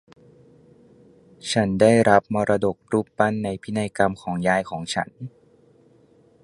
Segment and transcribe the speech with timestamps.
[1.51, 5.09] ฉันได้รับมรดกรูปปั้นในพินัยกรรมของยายของฉัน